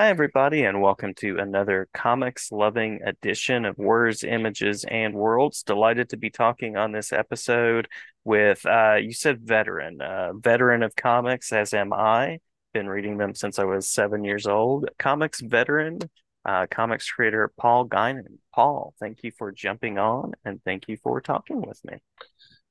[0.00, 5.62] Hi, everybody, and welcome to another comics loving edition of Words, Images, and Worlds.
[5.62, 7.86] Delighted to be talking on this episode
[8.24, 12.38] with, uh, you said veteran, uh, veteran of comics, as am I.
[12.72, 14.88] Been reading them since I was seven years old.
[14.98, 15.98] Comics veteran,
[16.46, 18.38] uh, comics creator Paul Guinan.
[18.54, 21.98] Paul, thank you for jumping on and thank you for talking with me.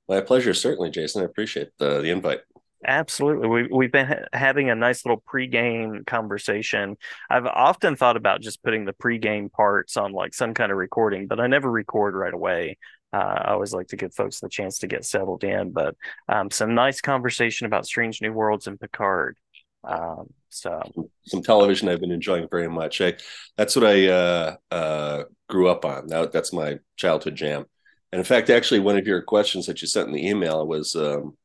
[0.07, 1.21] My pleasure, certainly, Jason.
[1.21, 2.39] I appreciate the, the invite.
[2.86, 3.48] Absolutely.
[3.48, 6.95] We, we've been ha- having a nice little pregame conversation.
[7.30, 11.27] I've often thought about just putting the pregame parts on like some kind of recording,
[11.27, 12.77] but I never record right away.
[13.12, 15.95] Uh, I always like to give folks the chance to get settled in, but
[16.30, 19.35] um, some nice conversation about Strange New Worlds and Picard.
[19.84, 20.82] Um, so
[21.26, 23.02] some television I've been enjoying very much.
[23.02, 23.16] I,
[23.57, 26.07] that's what I uh, uh, grew up on.
[26.07, 27.66] That, that's my childhood jam.
[28.12, 30.96] And in fact, actually, one of your questions that you sent in the email was
[30.96, 31.38] um,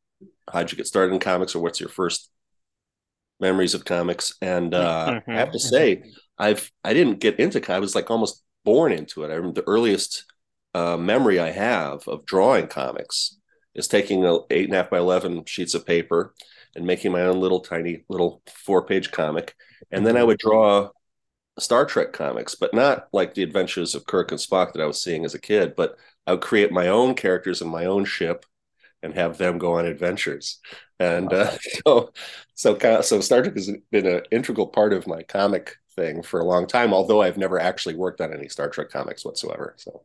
[0.52, 2.30] how'd you get started in comics or what's your first
[3.40, 4.34] memories of comics?
[4.40, 5.30] And uh, mm-hmm.
[5.30, 6.02] i have to say
[6.38, 9.30] i've i didn't get into i was like almost born into it.
[9.30, 10.24] I remember the earliest
[10.74, 13.36] uh, memory i have of drawing comics
[13.74, 16.34] is taking a eight and a half by 11 sheets of paper
[16.74, 19.54] and making my own little tiny little four page comic.
[19.90, 20.90] And then i would draw
[21.58, 25.00] star trek comics but not like the adventures of kirk and spock that i was
[25.00, 28.44] seeing as a kid but i would create my own characters in my own ship
[29.04, 30.58] and have them go on adventures.
[30.98, 32.12] And uh, so,
[32.54, 36.44] so, so Star Trek has been an integral part of my comic thing for a
[36.44, 36.92] long time.
[36.92, 39.74] Although I've never actually worked on any Star Trek comics whatsoever.
[39.76, 40.02] So,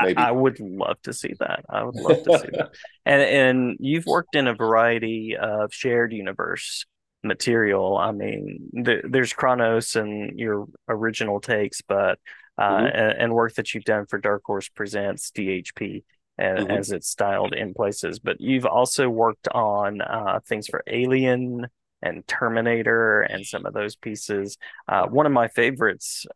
[0.00, 0.18] maybe.
[0.18, 1.64] I, I would love to see that.
[1.68, 2.70] I would love to see that.
[3.06, 6.84] And and you've worked in a variety of shared universe
[7.22, 7.96] material.
[7.96, 12.18] I mean, th- there's Chronos and your original takes, but
[12.58, 12.86] uh, mm-hmm.
[12.86, 16.04] and, and, work that you've done for Dark Horse Presents DHP
[16.40, 16.70] mm-hmm.
[16.70, 18.18] as it's styled in places.
[18.18, 21.66] But you've also worked on uh, things for Alien
[22.02, 24.58] and Terminator and some of those pieces.
[24.88, 26.26] Uh, one of my favorites,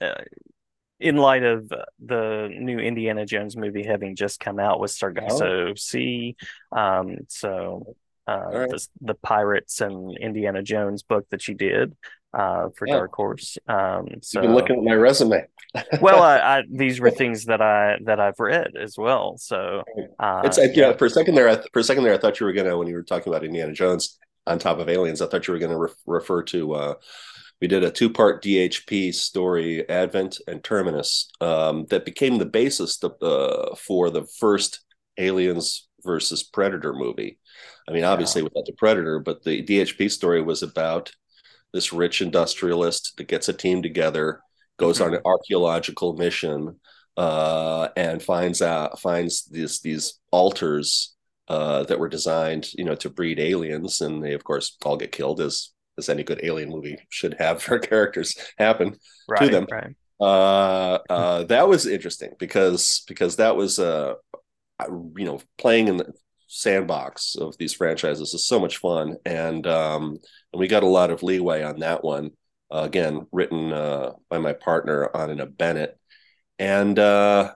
[0.00, 0.22] uh,
[0.98, 1.70] in light of
[2.04, 5.74] the new Indiana Jones movie having just come out, was Sargasso oh.
[5.74, 6.36] Sea.
[6.70, 7.96] Um, so
[8.28, 8.70] uh, right.
[8.70, 11.96] the, the Pirates and Indiana Jones book that you did
[12.34, 12.94] uh, for yeah.
[12.94, 13.58] Dark Horse.
[13.68, 15.46] Um, so You've been looking at my resume.
[16.00, 19.36] well, I, I, these were things that I that I've read as well.
[19.38, 19.82] So
[20.18, 20.66] uh, it's yeah.
[20.74, 20.92] yeah.
[20.96, 22.88] For a second there, I, for a second there, I thought you were gonna when
[22.88, 25.20] you were talking about Indiana Jones on top of Aliens.
[25.20, 26.72] I thought you were gonna re- refer to.
[26.74, 26.94] Uh,
[27.60, 33.14] we did a two-part DHP story, Advent and Terminus, um, that became the basis to,
[33.22, 34.80] uh, for the first
[35.16, 37.38] Aliens versus Predator movie.
[37.88, 41.12] I mean, obviously without the Predator, but the DHP story was about
[41.72, 44.40] this rich industrialist that gets a team together,
[44.78, 45.08] goes mm-hmm.
[45.08, 46.78] on an archaeological mission,
[47.16, 51.14] uh, and finds out finds these these altars
[51.48, 55.12] uh, that were designed, you know, to breed aliens, and they of course all get
[55.12, 58.96] killed as as any good alien movie should have for characters happen
[59.28, 59.66] right, to them.
[59.70, 59.94] Right.
[60.20, 64.14] Uh, uh, that was interesting because because that was uh,
[64.90, 66.12] you know playing in the
[66.48, 70.18] sandbox of these franchises is so much fun, and um,
[70.52, 72.30] and we got a lot of leeway on that one.
[72.70, 75.98] Uh, again, written uh, by my partner Anina Bennett,
[76.58, 77.52] and uh,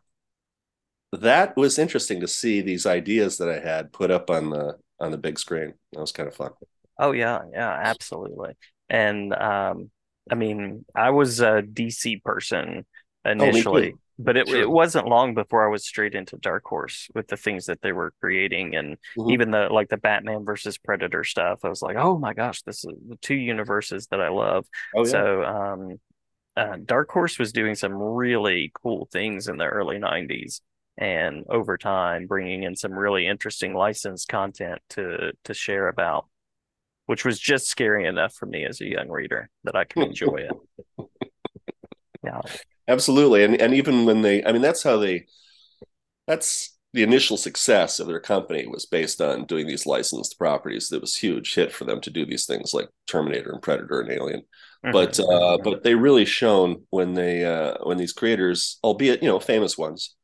[1.12, 5.10] that was interesting to see these ideas that I had put up on the on
[5.10, 5.74] the big screen.
[5.92, 6.52] That was kind of fun.
[6.98, 8.54] Oh yeah, yeah, absolutely.
[8.88, 9.90] And um,
[10.30, 12.86] I mean, I was a DC person
[13.24, 13.92] oh, initially.
[13.94, 14.60] Oh, but it, sure.
[14.60, 17.92] it wasn't long before I was straight into Dark Horse with the things that they
[17.92, 19.30] were creating, and mm-hmm.
[19.30, 21.60] even the like the Batman versus Predator stuff.
[21.64, 24.66] I was like, oh my gosh, this is the two universes that I love.
[24.94, 25.10] Oh, yeah.
[25.10, 26.00] So, um,
[26.56, 30.62] uh, Dark Horse was doing some really cool things in the early '90s,
[30.96, 36.26] and over time, bringing in some really interesting licensed content to to share about,
[37.04, 40.48] which was just scary enough for me as a young reader that I can enjoy
[40.48, 40.56] it.
[42.24, 42.40] Yeah
[42.88, 43.44] absolutely.
[43.44, 45.26] And and even when they i mean that's how they
[46.26, 50.88] that's the initial success of their company was based on doing these licensed properties.
[50.88, 54.10] That was huge hit for them to do these things like terminator and predator and
[54.10, 54.42] alien.
[54.84, 54.92] Mm-hmm.
[54.92, 59.40] but uh but they really shone when they uh when these creators albeit you know
[59.40, 60.14] famous ones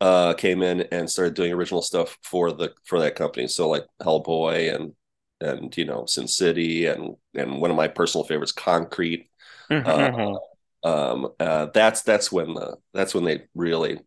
[0.00, 3.48] uh came in and started doing original stuff for the for that company.
[3.48, 4.92] So like hellboy and
[5.40, 9.30] and you know sin city and and one of my personal favorites concrete.
[9.70, 10.36] Mm-hmm.
[10.82, 14.00] Um, uh, that's that's when the that's when they really,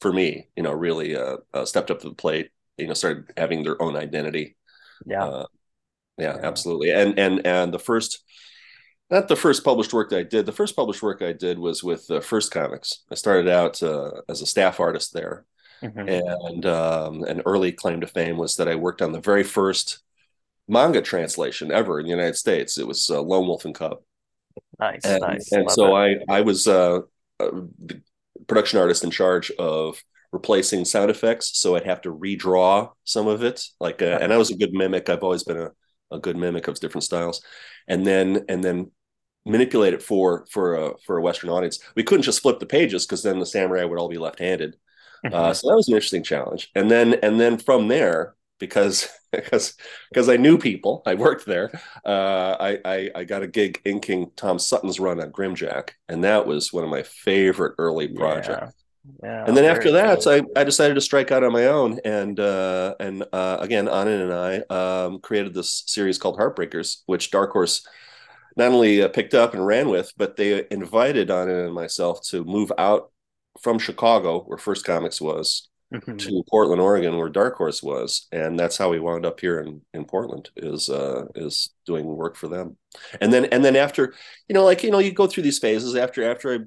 [0.00, 2.50] for me, you know, really uh, uh, stepped up to the plate.
[2.78, 4.56] You know, started having their own identity.
[5.06, 5.24] Yeah.
[5.24, 5.46] Uh,
[6.18, 6.90] yeah, yeah, absolutely.
[6.90, 8.22] And and and the first,
[9.10, 10.46] not the first published work that I did.
[10.46, 13.04] The first published work I did was with uh, First Comics.
[13.10, 15.44] I started out uh, as a staff artist there,
[15.82, 16.08] mm-hmm.
[16.08, 20.00] and um, an early claim to fame was that I worked on the very first
[20.68, 22.78] manga translation ever in the United States.
[22.78, 23.98] It was uh, Lone Wolf and Cub,
[24.78, 25.52] Nice, and, nice.
[25.52, 26.22] And Love so it.
[26.28, 26.98] I I was uh,
[27.40, 27.50] uh,
[27.84, 28.02] the
[28.46, 30.02] production artist in charge of
[30.32, 33.64] replacing sound effects, so I'd have to redraw some of it.
[33.80, 35.08] Like, uh, and I was a good mimic.
[35.08, 35.70] I've always been a,
[36.10, 37.42] a good mimic of different styles,
[37.86, 38.90] and then and then
[39.46, 41.78] manipulate it for for a for a Western audience.
[41.94, 44.76] We couldn't just flip the pages because then the samurai would all be left-handed.
[45.24, 46.70] Uh, so that was an interesting challenge.
[46.74, 49.76] And then and then from there, because because
[50.10, 51.70] because I knew people, I worked there.
[52.04, 56.46] Uh, I, I, I got a gig inking Tom Sutton's run on Grimjack, and that
[56.46, 58.74] was one of my favorite early projects.
[59.22, 59.28] Yeah.
[59.28, 60.32] yeah and then after that, cool.
[60.56, 64.24] I, I decided to strike out on my own, and uh, and uh, again, Anina
[64.24, 64.32] and
[64.70, 67.86] I um, created this series called Heartbreakers, which Dark Horse
[68.56, 72.44] not only uh, picked up and ran with, but they invited Anina and myself to
[72.44, 73.10] move out
[73.60, 76.18] from Chicago, where First Comics was, Mhm.
[76.18, 79.82] to Portland, Oregon, where Dark Horse was, and that's how we wound up here in
[79.94, 80.50] in Portland.
[80.56, 82.76] Is uh, is doing work for them,
[83.20, 84.14] and then and then after,
[84.48, 85.96] you know, like you know, you go through these phases.
[85.96, 86.58] After after I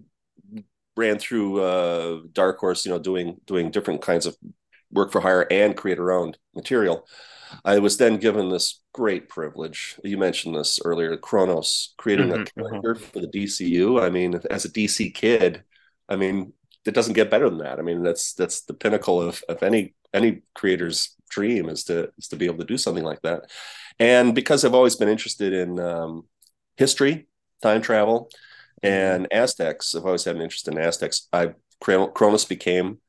[0.95, 4.35] ran through uh, Dark Horse, you know, doing doing different kinds of
[4.91, 7.07] work for hire and creator owned material.
[7.65, 9.97] I was then given this great privilege.
[10.03, 12.83] You mentioned this earlier, Chronos, creating Mhm, a mhm.
[12.83, 14.00] character for the DCU.
[14.01, 15.63] I mean, as a DC kid,
[16.09, 16.53] I mean,
[16.85, 17.79] it doesn't get better than that.
[17.79, 22.27] I mean, that's that's the pinnacle of of any any creator's dream is to is
[22.29, 23.51] to be able to do something like that.
[24.00, 26.25] And because I've always been interested in um,
[26.77, 27.27] history,
[27.62, 28.29] time travel,
[28.83, 31.27] and Aztecs, I've always had an interest in Aztecs.
[31.33, 33.00] I Chronos became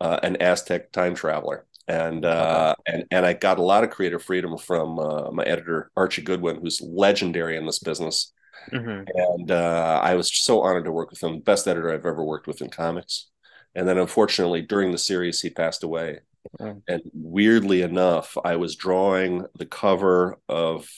[0.00, 1.66] uh, an Aztec time traveler.
[1.88, 5.90] And uh, and and I got a lot of creative freedom from uh, my editor
[5.96, 8.32] Archie Goodwin, who's legendary in this business
[8.72, 9.08] Mhm.
[9.14, 11.40] and uh, I was so honored to work with him.
[11.40, 13.28] Best editor I've ever worked with in comics.
[13.74, 16.20] And then, unfortunately, during the series, he passed away.
[16.60, 16.82] Mm.
[16.88, 20.88] And weirdly enough, I was drawing the cover of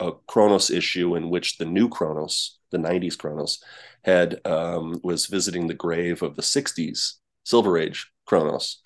[0.00, 3.62] a Chronos issue in which the new Chronos, the '90s Chronos,
[4.04, 8.80] had um, was visiting the grave of the '60s Silver Age Chronos.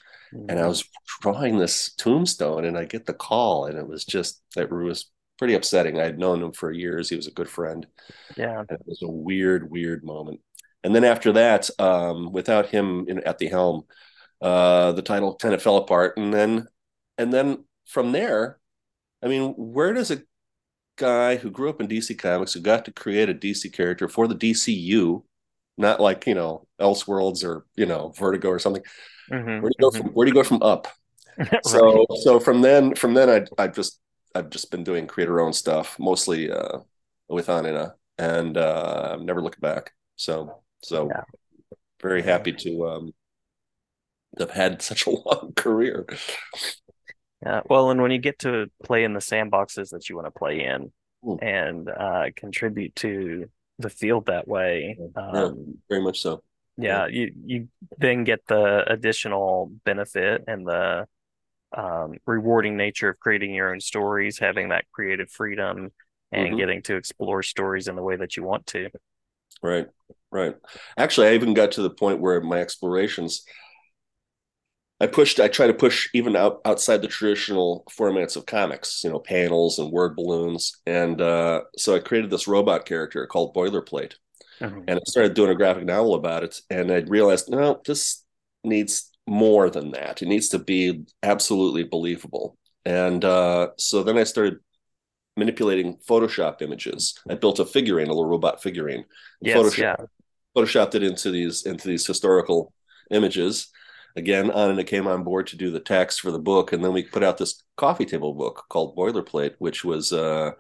[0.49, 0.85] And I was
[1.23, 5.07] drawing this tombstone, and I get the call, and it was just it was
[5.39, 5.99] pretty upsetting.
[6.01, 7.87] I had known him for years; he was a good friend.
[8.37, 8.65] yeah.
[8.69, 10.41] And it was a weird, weird moment.
[10.85, 13.85] And then after that, um, without him in, at the helm,
[14.43, 16.17] uh, the title kind of fell apart.
[16.19, 16.69] And then,
[17.19, 18.59] and then from there,
[19.23, 20.23] I mean, where does a
[20.97, 24.29] guy who grew up in DC Comics, who got to create a DC character for
[24.29, 25.25] the DCU,
[25.79, 28.83] not like you know Elseworlds or you know Vertigo or something,
[29.31, 29.99] Mhm, where do you go mhm.
[29.99, 30.89] from where do you go from up?
[31.65, 31.65] Right.
[31.65, 34.01] So so from then from then I I just
[34.35, 36.81] I've just been doing creator own stuff mostly uh,
[37.29, 39.93] with Anina and uh, I've never looked back.
[40.17, 41.25] So so Yeah.
[42.03, 43.15] very happy to um
[44.39, 46.07] have had such a long career.
[47.45, 47.61] Yeah.
[47.69, 50.65] Well, and when you get to play in the sandboxes that you want to play
[50.65, 50.93] in
[51.23, 51.39] Hmm.
[51.39, 54.99] and uh, contribute to the field that way,
[55.33, 56.43] Yeah, um, very much so.
[56.77, 61.07] yeah, you you then get the additional benefit and the
[61.75, 65.93] um, rewarding nature of creating your own stories, having that creative freedom,
[66.33, 66.59] and Mhm.
[66.59, 68.89] getting to explore stories in the way that you want to.
[69.63, 69.89] Right.
[70.31, 70.57] Right.
[70.97, 73.45] Actually, I even got to the point where my explorations
[75.01, 79.11] I pushed I try to push even out outside the traditional formats of comics, you
[79.11, 80.81] know, panels and word balloons.
[80.87, 84.15] And uh, so I created this robot character called Boilerplate.
[84.61, 84.89] Mhm.
[84.89, 88.25] and I started doing a graphic novel about it, and I realized no, this
[88.65, 90.23] needs more than that.
[90.23, 92.57] It needs to be absolutely believable.
[92.85, 94.59] And uh, so then I started
[95.37, 97.19] manipulating Photoshop images.
[97.29, 99.05] I built a figurine, a little robot figurine.
[99.41, 99.97] Yes, Photoshop, yeah.
[100.57, 102.73] photoshopped it into these into these historical
[103.11, 103.69] images.
[104.17, 107.03] Again, Anina came on board to do the text for the book, and then we
[107.03, 110.53] put out this coffee table book called Boilerplate, which was uh,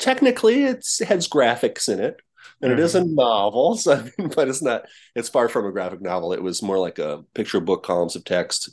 [0.00, 2.16] technically it's, it has graphics in it,
[2.62, 4.82] and it is a novel, so, but it's not.
[5.14, 6.32] It's far from a graphic novel.
[6.32, 8.70] It was more like a picture book, columns of text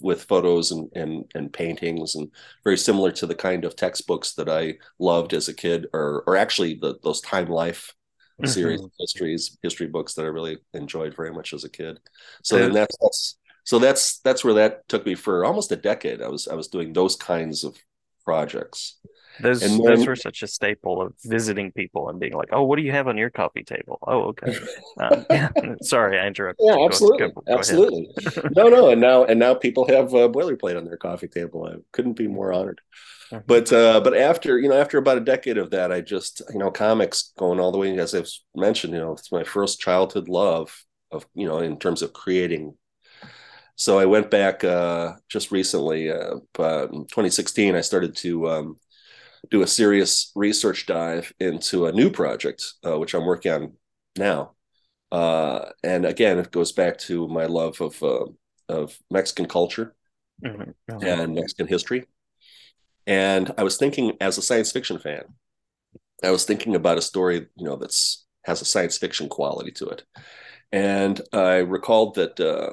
[0.00, 2.30] with photos and and and paintings, and
[2.64, 6.36] very similar to the kind of textbooks that I loved as a kid, or or
[6.36, 7.94] actually the those Time Life
[8.44, 8.84] series Mhm.
[8.84, 11.98] of histories, history books that I really enjoyed very much as a kid.
[12.42, 16.22] So that's that's so that's that's where that took me for almost a decade.
[16.22, 17.76] I was I was doing those kinds of
[18.24, 18.98] projects.
[19.38, 22.76] Those And those were such a staple of visiting people and being like, "Oh, what
[22.76, 24.52] do you have on your coffee table?" Oh, okay.
[24.98, 25.48] Um, yeah.
[25.82, 26.66] Sorry, I interrupted.
[26.66, 28.10] Yeah, Go- absolutely, go- go absolutely.
[28.56, 31.66] no, no, and now and now people have a boilerplate on their coffee table.
[31.70, 32.80] I couldn't be more honored.
[33.32, 33.42] Mhm.
[33.46, 36.58] But uh, but after you know after about a decade of that, I just you
[36.58, 38.94] know comics going all the way as I've mentioned.
[38.94, 42.74] You know, it's my first childhood love of you know in terms of creating.
[43.76, 47.74] So I went back uh, just recently, uh, uh, 2016.
[47.74, 48.76] I started to um,
[49.50, 53.72] do a serious research dive into a new project, uh, which I'm working on
[54.16, 54.52] now.
[55.12, 58.26] Uh, and again, it goes back to my love of uh,
[58.68, 59.94] of Mexican culture
[60.44, 61.02] mm-hmm.
[61.02, 62.06] And Mexican history.
[63.06, 65.24] And I was thinking, as a science fiction fan,
[66.24, 69.88] I was thinking about a story, you know, that's has a science fiction quality to
[69.88, 70.04] it.
[70.72, 72.72] And I recalled that uh,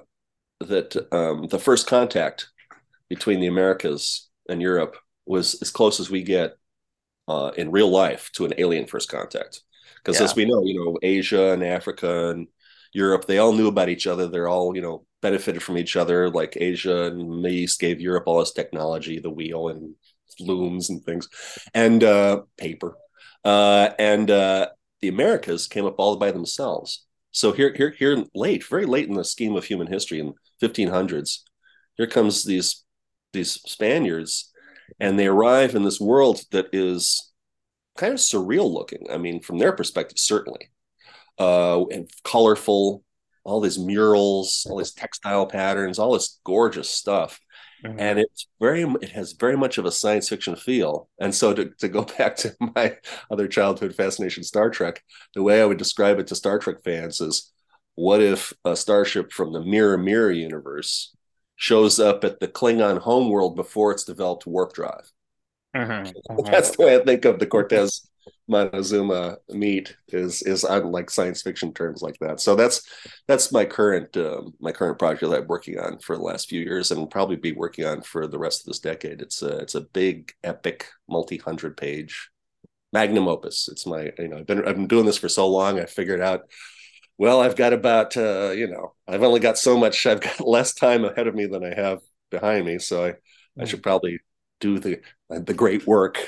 [0.59, 2.49] that um, the first contact
[3.09, 6.57] between the Americas and Europe was as close as we get
[7.27, 9.61] uh, in real life to an alien first contact.
[9.97, 10.25] Because yeah.
[10.25, 12.47] as we know, you know, Asia and Africa and
[12.93, 14.27] Europe, they all knew about each other.
[14.27, 16.29] They're all, you know, benefited from each other.
[16.29, 19.95] Like Asia and the East gave Europe all this technology, the wheel and
[20.39, 21.29] looms and things,
[21.73, 22.95] and uh, paper.
[23.43, 24.69] Uh, and uh,
[25.01, 27.05] the Americas came up all by themselves.
[27.31, 31.39] So here, here, here, late, very late in the scheme of human history in 1500s,
[31.95, 32.83] here comes these
[33.33, 34.51] these Spaniards,
[34.99, 37.31] and they arrive in this world that is
[37.97, 39.07] kind of surreal looking.
[39.11, 40.69] I mean, from their perspective, certainly,
[41.39, 43.03] uh, and colorful,
[43.43, 47.39] all these murals, all these textile patterns, all this gorgeous stuff.
[47.85, 47.99] Mm-hmm.
[47.99, 51.09] And it's very, it has very much of a science fiction feel.
[51.19, 52.97] And so to, to go back to my
[53.29, 55.03] other childhood fascination, Star Trek,
[55.35, 57.51] the way I would describe it to Star Trek fans is
[57.95, 61.15] what if a starship from the Mirror Mirror universe
[61.55, 65.11] shows up at the Klingon homeworld before it's developed warp drive?
[65.75, 66.45] Mm-hmm.
[66.45, 68.07] That's the way I think of the Cortez
[68.47, 72.39] Montezuma meet is is on like science fiction terms like that.
[72.39, 72.81] So that's
[73.27, 76.61] that's my current um, my current project that I'm working on for the last few
[76.61, 79.21] years and probably be working on for the rest of this decade.
[79.21, 82.29] It's a it's a big epic multi hundred page
[82.91, 83.69] magnum opus.
[83.69, 85.79] It's my you know I've been I've been doing this for so long.
[85.79, 86.41] I figured out
[87.17, 90.73] well I've got about uh, you know I've only got so much I've got less
[90.73, 92.79] time ahead of me than I have behind me.
[92.79, 93.13] So I I
[93.57, 93.65] hmm.
[93.65, 94.19] should probably
[94.59, 96.19] do the the great work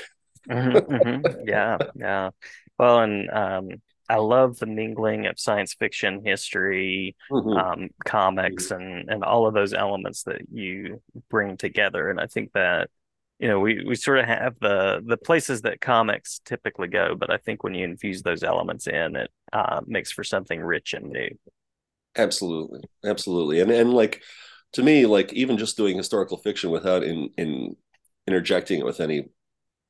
[0.48, 1.48] mm-hmm, mm-hmm.
[1.48, 2.30] Yeah, yeah.
[2.78, 3.68] Well, and um,
[4.08, 7.50] I love the mingling of science fiction, history, mm-hmm.
[7.50, 12.10] um, comics, and and all of those elements that you bring together.
[12.10, 12.90] And I think that
[13.38, 17.30] you know we we sort of have the the places that comics typically go, but
[17.30, 21.10] I think when you infuse those elements in, it uh, makes for something rich and
[21.10, 21.30] new.
[22.16, 24.22] Absolutely, absolutely, and and like
[24.72, 27.76] to me, like even just doing historical fiction without in in
[28.26, 29.28] interjecting it with any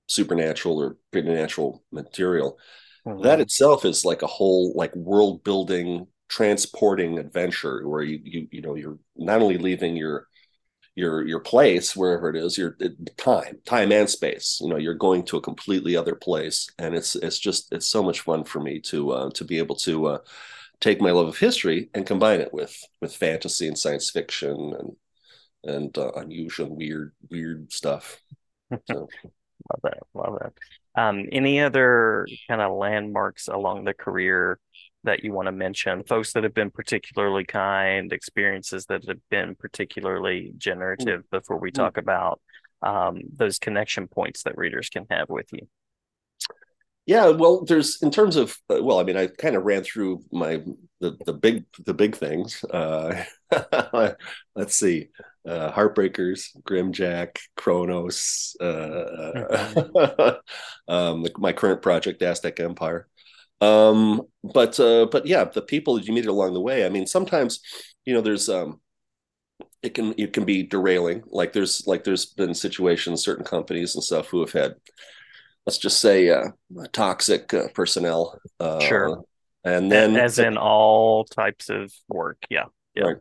[0.09, 2.59] supernatural or preternatural material
[3.07, 3.23] mm-hmm.
[3.23, 8.61] that itself is like a whole like world building transporting adventure where you you you
[8.61, 10.27] know you're not only leaving your
[10.97, 12.77] your your place wherever it is your
[13.17, 17.15] time time and space you know you're going to a completely other place and it's
[17.17, 20.19] it's just it's so much fun for me to uh, to be able to uh,
[20.81, 24.97] take my love of history and combine it with with fantasy and science fiction and
[25.65, 28.19] and uh, unusual weird weird stuff
[28.91, 29.07] so
[29.71, 29.99] Love that.
[30.15, 31.01] Love that.
[31.01, 34.59] Um, any other kind of landmarks along the career
[35.07, 36.05] that you want to mention?
[36.05, 41.31] Folks that have been particularly kind, experiences that have been particularly generative mm.
[41.31, 42.03] before we talk mm.
[42.03, 42.41] about
[42.83, 45.67] um, those connection points that readers can have with you.
[47.07, 50.25] Yeah, well, there's in terms of uh, well, I mean, I kind of ran through
[50.33, 50.63] my
[51.01, 52.65] the the big the big things.
[52.65, 53.25] Uh,
[54.57, 55.11] let's see,
[55.47, 58.65] uh, Heartbreakers, Grimjack, Chronos, uh,
[59.37, 60.93] mm-hmm.
[60.93, 63.07] um, my current project, Aztec Empire.
[63.61, 66.85] Um, but uh, but yeah, the people that you meet along the way.
[66.85, 67.61] I mean, sometimes
[68.05, 68.81] you know, there's um,
[69.83, 71.23] it can it can be derailing.
[71.27, 74.75] Like there's like there's been situations, certain companies and stuff who have had,
[75.65, 76.49] let's just say, uh,
[76.93, 78.39] toxic uh, personnel.
[78.61, 79.23] Uh, sure.
[79.65, 83.05] And then, as in all types of work, yeah, yeah.
[83.05, 83.17] Right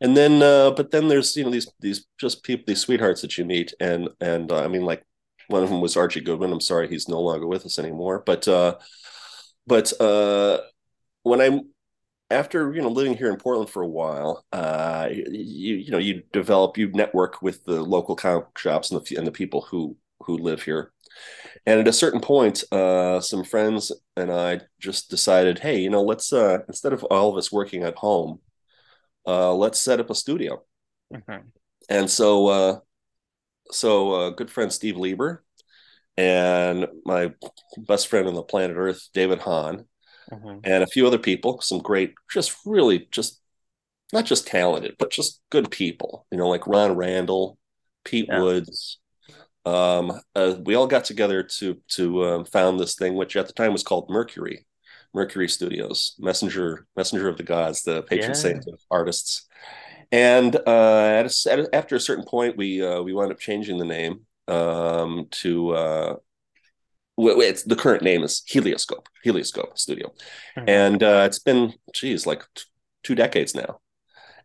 [0.00, 3.36] and then uh, but then there's you know these these just people these sweethearts that
[3.38, 5.04] you meet and and uh, i mean like
[5.48, 8.46] one of them was archie goodwin i'm sorry he's no longer with us anymore but
[8.48, 8.74] uh
[9.66, 10.58] but uh
[11.22, 11.62] when i'm
[12.30, 16.22] after you know living here in portland for a while uh you you know you
[16.32, 20.36] develop you network with the local comic shops and the and the people who who
[20.36, 20.92] live here
[21.66, 26.02] and at a certain point uh some friends and i just decided hey you know
[26.02, 28.38] let's uh instead of all of us working at home
[29.26, 30.62] uh, let's set up a studio.
[31.12, 31.48] Mm-hmm.
[31.88, 32.78] And so, uh,
[33.70, 35.44] so uh, good friend Steve Lieber
[36.16, 37.32] and my
[37.78, 39.86] best friend on the planet Earth, David Hahn,
[40.30, 40.58] mm-hmm.
[40.64, 43.40] and a few other people, some great, just really just
[44.12, 47.58] not just talented, but just good people, you know, like Ron Randall,
[48.04, 48.40] Pete yeah.
[48.40, 48.98] Woods.
[49.64, 53.52] Um, uh, we all got together to to um, found this thing, which at the
[53.52, 54.66] time was called Mercury,
[55.14, 58.34] Mercury Studios, messenger messenger of the gods, the patron yeah.
[58.34, 59.46] saint of artists.
[60.12, 63.38] And uh, at a, at a, after a certain point, we uh, we wound up
[63.38, 66.16] changing the name um, to uh,
[67.18, 70.12] it's the current name is Helioscope, Helioscope Studio,
[70.56, 70.68] mm-hmm.
[70.68, 72.64] and uh, it's been geez like t-
[73.02, 73.80] two decades now.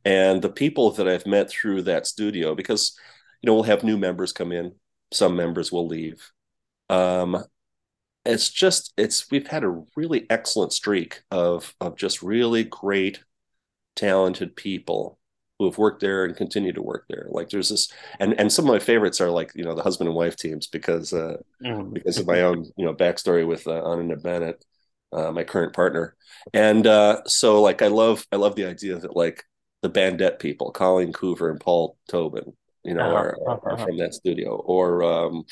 [0.03, 2.97] And the people that I've met through that studio, because
[3.41, 4.73] you know we'll have new members come in,
[5.11, 6.31] some members will leave.
[6.89, 7.43] Um,
[8.25, 13.23] it's just it's we've had a really excellent streak of of just really great,
[13.95, 15.19] talented people
[15.57, 17.27] who have worked there and continue to work there.
[17.29, 20.07] Like there's this, and and some of my favorites are like you know the husband
[20.07, 21.93] and wife teams because uh, mm.
[21.93, 24.63] because of my own you know backstory with uh, Anina Bennett,
[25.13, 26.15] uh, my current partner,
[26.53, 29.43] and uh, so like I love I love the idea that like
[29.81, 33.15] the Bandette people, Colleen Coover and Paul Tobin, you know, uh-huh.
[33.15, 33.85] are, are, uh-huh.
[33.85, 35.43] from that studio, or um,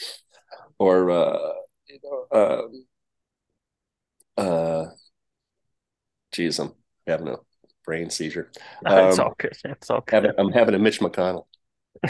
[0.79, 1.53] or uh,
[1.87, 2.71] you know,
[4.37, 4.89] uh, uh,
[6.31, 6.73] geez, I'm
[7.07, 7.37] having a
[7.85, 8.51] brain seizure.
[8.85, 9.55] Um, it's all good.
[9.63, 10.23] It's all good.
[10.25, 11.45] Having, I'm having a Mitch McConnell.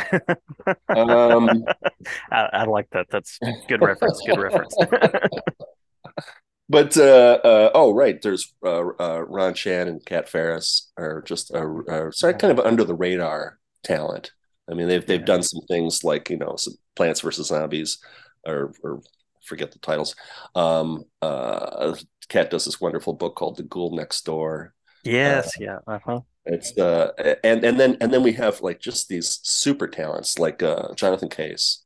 [0.89, 1.65] um,
[2.31, 3.07] I, I, like that.
[3.11, 3.37] That's
[3.67, 4.21] good reference.
[4.25, 4.75] Good reference.
[6.69, 8.19] but uh, uh, oh, right.
[8.21, 12.83] There's uh, uh Ron Chan and Cat Farris are just uh, sorry, kind of under
[12.83, 14.31] the radar talent.
[14.69, 15.25] I mean, they've they've yeah.
[15.25, 17.99] done some things like you know, some Plants versus Zombies,
[18.45, 19.01] or, or
[19.45, 20.15] forget the titles.
[20.55, 21.95] Um, uh,
[22.29, 24.73] Kat does this wonderful book called The Ghoul Next Door,
[25.03, 25.79] Yes, uh, yeah.
[25.87, 26.21] Uh-huh.
[26.45, 27.11] It's uh
[27.43, 31.29] and and then and then we have like just these super talents like uh Jonathan
[31.29, 31.81] Case,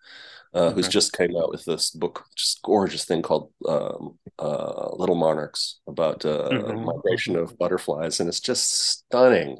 [0.53, 0.75] uh, mm-hmm.
[0.75, 5.79] who's just came out with this book, just gorgeous thing called um, uh, Little Monarchs
[5.87, 6.85] about uh, mm-hmm.
[6.85, 9.57] migration of butterflies, and it's just stunning.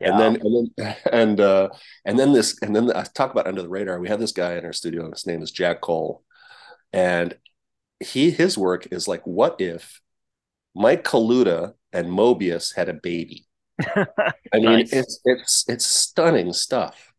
[0.00, 0.10] Yeah.
[0.10, 1.68] And then and then and uh,
[2.04, 4.00] and then this and then the, I talk about under the radar.
[4.00, 5.08] We have this guy in our studio.
[5.10, 6.24] His name is Jack Cole,
[6.92, 7.36] and
[8.00, 10.00] he his work is like, what if
[10.74, 13.46] Mike Kaluta and Mobius had a baby.
[13.96, 14.06] I
[14.54, 14.92] mean, nice.
[14.92, 17.12] it's it's it's stunning stuff.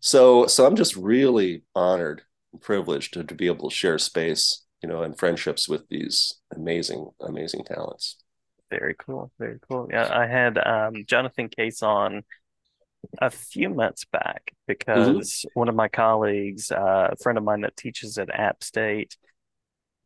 [0.00, 2.22] So so I'm just really honored
[2.52, 6.34] and privileged to, to be able to share space, you know, and friendships with these
[6.54, 8.16] amazing, amazing talents.
[8.70, 9.32] Very cool.
[9.38, 9.88] Very cool.
[9.90, 12.22] Yeah, I had um, Jonathan Case on
[13.20, 15.58] a few months back because mm-hmm.
[15.58, 19.16] one of my colleagues, uh, a friend of mine that teaches at App State,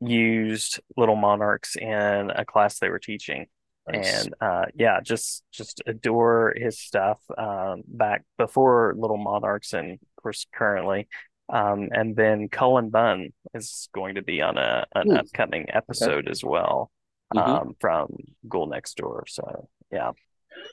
[0.00, 3.46] used Little Monarchs in a class they were teaching.
[3.90, 4.24] Nice.
[4.24, 7.20] And uh, yeah, just just adore his stuff.
[7.36, 11.08] Um, back before Little Monarchs, and of course currently.
[11.50, 15.16] Um, and then Cullen Bunn is going to be on a an Ooh.
[15.16, 16.30] upcoming episode okay.
[16.30, 16.90] as well
[17.34, 17.50] mm-hmm.
[17.50, 18.08] um, from
[18.48, 19.24] Ghoul Next Door.
[19.28, 20.12] So yeah,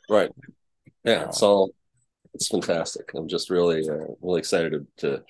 [0.09, 0.31] right.
[1.03, 1.73] Yeah, it's all
[2.33, 3.11] it's fantastic.
[3.15, 5.23] I'm just really uh, really excited to, to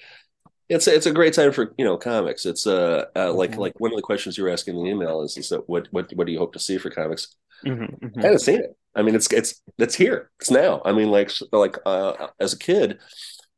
[0.71, 2.45] it's it's a great time for you know comics.
[2.45, 3.59] It's uh, uh like mm-hmm.
[3.59, 5.87] like one of the questions you were asking in the email is is that what
[5.91, 7.35] what what do you hope to see for comics?
[7.65, 8.19] Mm-hmm, mm-hmm.
[8.19, 8.77] I haven't seen it.
[8.95, 10.31] I mean, it's it's it's here.
[10.39, 10.81] It's now.
[10.85, 12.99] I mean, like like uh, as a kid,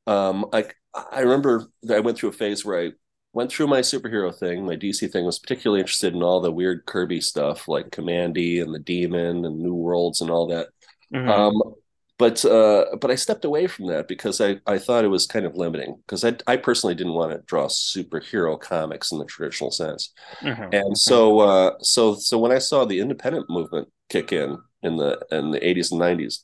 [0.07, 0.65] um, I
[1.11, 2.91] I remember I went through a phase where I
[3.31, 5.23] went through my superhero thing, my DC thing.
[5.23, 9.59] Was particularly interested in all the weird Kirby stuff, like Kamandi and the Demon and
[9.59, 10.69] New Worlds and all that.
[11.13, 11.29] Mm-hmm.
[11.29, 11.75] Um,
[12.17, 15.45] but uh, but I stepped away from that because I, I thought it was kind
[15.45, 19.71] of limiting because I, I personally didn't want to draw superhero comics in the traditional
[19.71, 20.69] sense, mm-hmm.
[20.71, 25.25] and so uh, so so when I saw the independent movement kick in in the
[25.31, 26.43] in the eighties and nineties,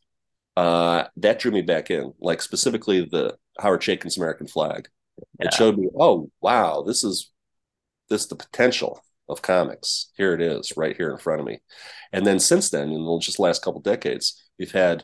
[0.58, 2.13] uh, that drew me back in.
[2.19, 4.88] Like specifically the Howard Chaykin's American Flagg.
[5.39, 5.47] Yeah.
[5.47, 7.29] It showed me, oh wow, this is
[8.10, 10.12] this the potential of comics.
[10.17, 11.60] Here it is, right here in front of me.
[12.12, 15.03] And then since then, in the just last couple decades, we've had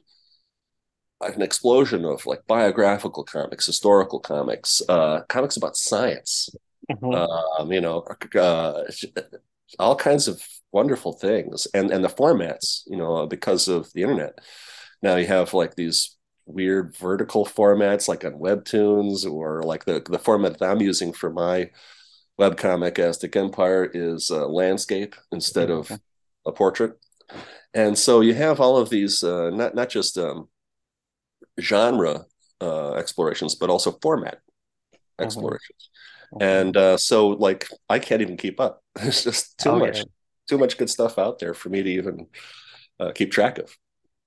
[1.22, 6.50] an explosion of like biographical comics, historical comics, uh, comics about science,
[6.92, 7.14] mm-hmm.
[7.14, 8.84] um, you know, uh,
[9.80, 14.40] all kinds of wonderful things, and and the formats, you know, because of the internet.
[15.02, 20.20] Now you have like these weird vertical formats, like on Webtoons, or like the the
[20.20, 21.72] format that I'm using for my
[22.40, 25.90] webcomic Aztec Empire is a landscape instead of
[26.46, 26.98] a portrait.
[27.74, 30.50] And so you have all of these, uh, not not just um,
[31.60, 32.26] genre
[32.62, 35.24] uh, explorations, but also format mm-hmm.
[35.24, 35.90] explorations.
[36.34, 36.44] Mm-hmm.
[36.44, 38.84] And uh, so, like, I can't even keep up.
[38.96, 40.04] There's just too oh, much, yeah.
[40.50, 42.28] too much good stuff out there for me to even
[43.00, 43.76] uh, keep track of.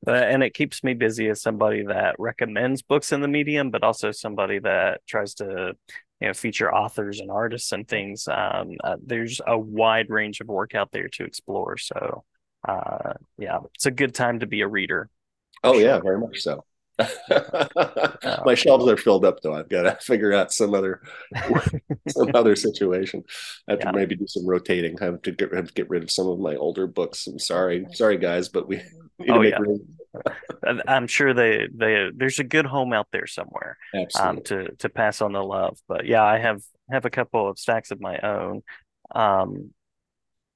[0.06, 4.10] and it keeps me busy as somebody that recommends books in the medium, but also
[4.10, 5.74] somebody that tries to,
[6.20, 8.28] you know, feature authors and artists and things.
[8.28, 11.76] Um, uh, there's a wide range of work out there to explore.
[11.78, 12.24] So,
[12.66, 15.08] uh, yeah, it's a good time to be a reader.
[15.64, 15.82] Oh sure.
[15.82, 16.64] yeah, very much so.
[18.44, 19.54] My shelves are filled up though.
[19.54, 21.02] I've got to figure out some other
[22.08, 23.24] some other situation.
[23.68, 23.92] I have yeah.
[23.92, 25.00] to maybe do some rotating.
[25.00, 27.26] I have to get have to get rid of some of my older books.
[27.26, 28.76] I'm sorry, sorry guys, but we
[29.18, 29.58] need oh, to make yeah.
[29.58, 29.80] room.
[30.88, 33.76] I'm sure they they there's a good home out there somewhere
[34.18, 35.78] um, to to pass on the love.
[35.86, 38.62] But yeah, I have have a couple of stacks of my own.
[39.14, 39.70] Um,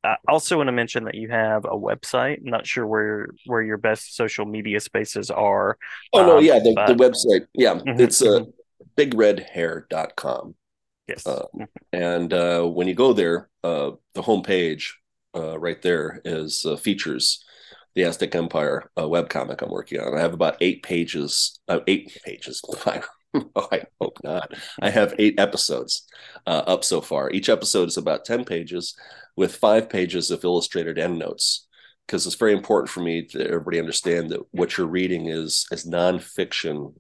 [0.05, 2.39] I also want to mention that you have a website.
[2.39, 5.79] I'm not sure where where your best social media spaces are.
[6.13, 6.87] Oh no, um, yeah, the, but...
[6.87, 7.47] the, website.
[7.55, 8.51] Yeah, mm-hmm, it's uh, mm-hmm.
[8.97, 10.55] bigredhair.com.
[11.09, 11.27] Yes.
[11.27, 11.65] Uh, mm-hmm.
[11.93, 14.93] and uh, when you go there, uh, the homepage
[15.37, 17.45] uh, right there is uh, features
[17.95, 20.17] the Aztec Empire uh, webcomic I'm working on.
[20.17, 22.63] I have about eight pages, uh, eight pages.
[23.57, 24.53] oh, I hope not.
[24.81, 26.07] I have eight episodes
[26.47, 27.31] uh, up so far.
[27.31, 28.95] Each episode is about 10 pages
[29.37, 31.67] with five pages of illustrated endnotes
[32.07, 35.85] because it's very important for me to everybody understand that what you're reading is as
[35.85, 36.95] nonfiction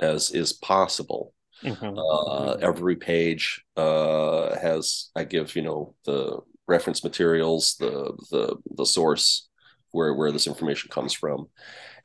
[0.00, 1.32] as is possible.
[1.62, 1.98] Mm-hmm.
[1.98, 8.86] Uh, every page uh, has I give you know the reference materials, the the the
[8.86, 9.48] source
[9.92, 11.48] where where this information comes from,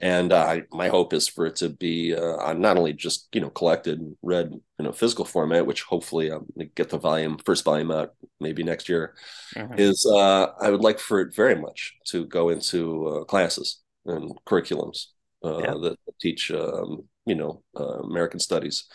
[0.01, 3.51] and uh, my hope is for it to be uh, not only just you know
[3.51, 7.91] collected and read in a physical format, which hopefully I'll get the volume first volume
[7.91, 9.13] out maybe next year.
[9.55, 9.75] Mm-hmm.
[9.77, 14.33] Is uh, I would like for it very much to go into uh, classes and
[14.47, 15.07] curriculums
[15.45, 15.73] uh, yeah.
[15.81, 18.85] that teach um, you know uh, American studies,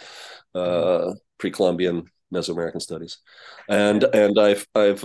[0.57, 1.12] mm-hmm.
[1.38, 3.19] pre-Columbian Mesoamerican studies,
[3.69, 5.05] and and I've I've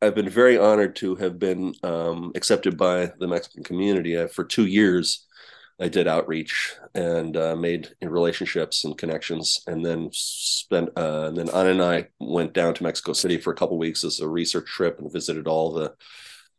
[0.00, 4.26] I've been very honored to have been um, accepted by the Mexican community.
[4.28, 5.26] For two years,
[5.80, 10.90] I did outreach and uh, made relationships and connections, and then spent.
[10.96, 14.04] Uh, and then Anina and I went down to Mexico City for a couple weeks
[14.04, 15.94] as a research trip and visited all the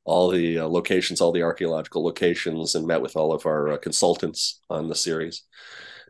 [0.03, 3.77] all the uh, locations, all the archaeological locations, and met with all of our uh,
[3.77, 5.43] consultants on the series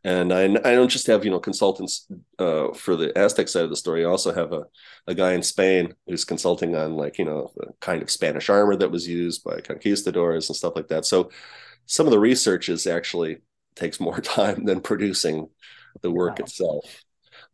[0.04, 2.08] and I, I don't just have you know consultants
[2.38, 4.06] uh, for the Aztec side of the story.
[4.06, 4.64] I also have a,
[5.08, 8.76] a guy in Spain who's consulting on like you know the kind of Spanish armor
[8.76, 11.06] that was used by conquistadors and stuff like that.
[11.06, 11.32] So
[11.86, 13.38] some of the research is actually
[13.76, 15.50] takes more time than producing
[16.02, 16.46] the work wow.
[16.46, 17.04] itself.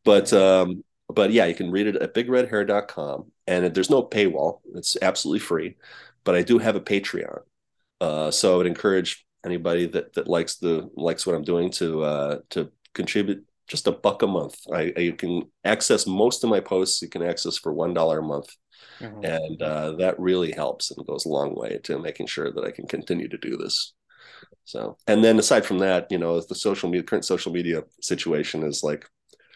[0.03, 4.59] But um, but yeah, you can read it at bigredhair.com and there's no paywall.
[4.75, 5.75] It's absolutely free.
[6.23, 7.41] But I do have a Patreon.
[8.01, 12.03] Uh, so I would encourage anybody that that likes the likes what I'm doing to
[12.03, 14.55] uh, to contribute just a buck a month.
[14.71, 17.01] I, I, you can access most of my posts.
[17.01, 18.49] You can access for one dollar a month,
[18.99, 19.25] mm-hmm.
[19.25, 22.71] and uh, that really helps and goes a long way to making sure that I
[22.71, 23.93] can continue to do this.
[24.65, 28.63] So, and then aside from that, you know, the social media current social media situation
[28.63, 29.07] is like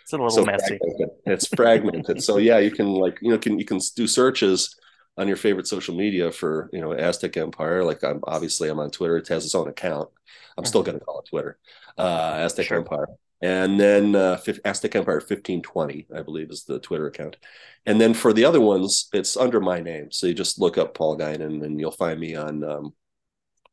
[0.04, 0.78] it's a little so messy.
[0.78, 1.10] Fragmented.
[1.26, 2.24] It's fragmented.
[2.24, 4.76] so yeah, you can like you know can you can do searches
[5.20, 7.84] on your favorite social media for you know Aztec Empire.
[7.84, 9.18] Like I'm obviously I'm on Twitter.
[9.18, 10.10] It has its own account.
[10.58, 10.92] I'm still mm-hmm.
[10.92, 11.60] going to call it Twitter.
[11.98, 12.78] Uh, Aztec sure.
[12.78, 13.08] Empire.
[13.42, 17.38] And then uh, Aztec Empire 1520, I believe, is the Twitter account.
[17.86, 20.12] And then for the other ones, it's under my name.
[20.12, 22.94] So you just look up Paul Guinan and you'll find me on um,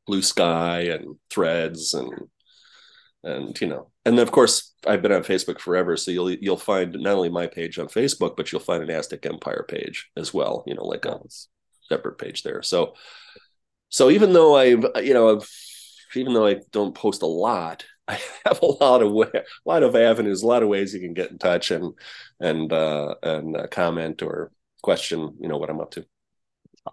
[0.06, 2.28] Blue Sky and Threads and
[3.24, 6.56] and you know and then of course i've been on facebook forever so you'll you'll
[6.56, 10.32] find not only my page on facebook but you'll find an aztec empire page as
[10.32, 11.18] well you know like a
[11.88, 12.62] separate page there.
[12.62, 12.94] So
[13.88, 15.42] so even though I've you know
[16.14, 19.82] even though i don't post a lot i have a lot of way, a lot
[19.82, 21.92] of avenues a lot of ways you can get in touch and
[22.40, 24.50] and uh and uh, comment or
[24.82, 26.06] question you know what i'm up to.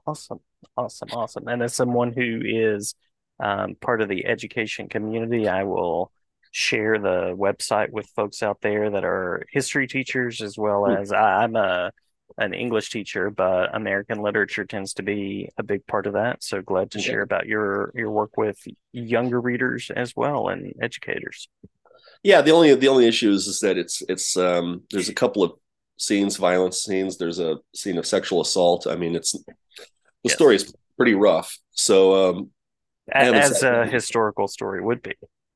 [0.07, 0.39] Awesome.
[0.75, 1.09] Awesome.
[1.11, 1.47] Awesome.
[1.47, 2.95] And as someone who is
[3.39, 6.11] um, part of the education community i will
[6.53, 11.01] share the website with folks out there that are history teachers as well hmm.
[11.01, 11.91] as I, I'm a
[12.37, 16.43] an English teacher, but American literature tends to be a big part of that.
[16.43, 18.57] So glad to share about your your work with
[18.91, 21.47] younger readers as well and educators.
[22.23, 25.43] Yeah, the only the only issue is, is that it's it's um there's a couple
[25.43, 25.53] of
[25.97, 27.17] scenes, violence scenes.
[27.17, 28.87] There's a scene of sexual assault.
[28.87, 29.43] I mean, it's the
[30.23, 30.33] yes.
[30.33, 31.57] story is pretty rough.
[31.71, 32.49] So um
[33.11, 35.13] as, as a historical story would be.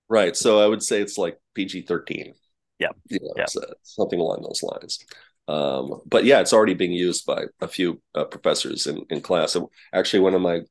[0.10, 0.36] Right.
[0.36, 2.34] So I would say it's like PG 13.
[2.80, 2.90] Yeah.
[3.10, 3.46] You know, yeah.
[3.48, 5.00] So something along those lines.
[5.48, 9.56] Um, but yeah, it's already being used by a few uh, professors in, in class.
[9.56, 10.62] And actually, one of my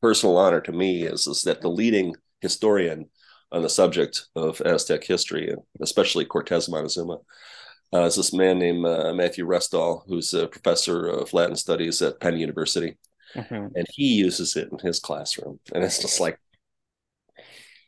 [0.00, 3.08] personal honor to me is, is that the leading historian
[3.52, 7.18] on the subject of Aztec history, and especially Cortez Montezuma,
[7.94, 12.18] uh, is this man named uh, Matthew Restall, who's a professor of Latin studies at
[12.20, 12.96] Penn University.
[13.34, 13.76] Mm-hmm.
[13.76, 15.60] And he uses it in his classroom.
[15.74, 16.38] And it's just like,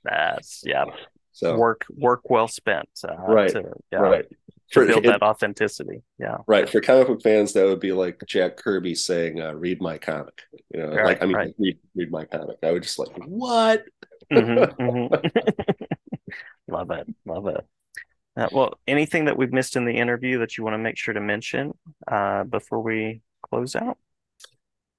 [0.04, 0.84] that's yeah.
[1.32, 2.88] So work work well spent.
[3.06, 3.50] Uh, right.
[3.50, 4.24] To, yeah, right.
[4.72, 6.02] For, build it, that authenticity.
[6.18, 6.38] Yeah.
[6.46, 6.68] Right.
[6.68, 10.42] For comic book fans, that would be like Jack Kirby saying, uh, "Read my comic."
[10.72, 11.54] You know, right, like I mean, right.
[11.58, 12.58] read read my comic.
[12.62, 13.84] I would just like what.
[14.32, 15.84] Mm-hmm, mm-hmm.
[16.72, 17.06] love it.
[17.26, 17.66] Love it.
[18.36, 21.14] Uh, well, anything that we've missed in the interview that you want to make sure
[21.14, 21.72] to mention
[22.10, 23.98] uh, before we close out?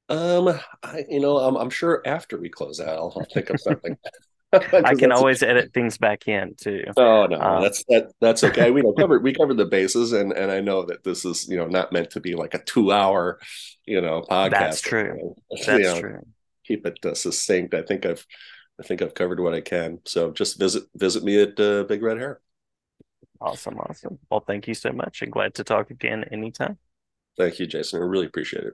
[0.08, 3.60] Um, I, you know, I'm, I'm sure after we close out, I'll, I'll think of
[3.60, 3.98] something.
[4.74, 6.84] I can always edit things back in too.
[6.98, 8.72] Oh no, um, that's that that's okay.
[8.72, 11.68] We covered we covered the bases, and and I know that this is you know
[11.68, 13.40] not meant to be like a two hour
[13.86, 14.50] you know podcast.
[14.52, 15.36] That's true.
[15.52, 16.28] That's you know, true.
[16.66, 17.74] Keep it uh, succinct.
[17.74, 18.26] I think I've
[18.80, 20.00] I think I've covered what I can.
[20.06, 22.42] So just visit visit me at uh, Big Red Hair.
[23.42, 24.18] Awesome, awesome.
[24.30, 26.78] Well, thank you so much, and glad to talk again anytime.
[27.38, 28.02] Thank you, Jason.
[28.02, 28.74] I really appreciate it.